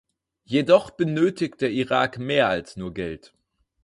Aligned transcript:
Jedoch 0.45 0.89
benötigt 0.89 1.61
der 1.61 1.69
Irak 1.69 2.17
mehr 2.17 2.47
als 2.49 2.75
nur 2.75 2.91
Geld. 2.91 3.35